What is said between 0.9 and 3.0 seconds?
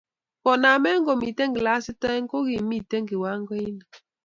komito klasit oeng ko kimito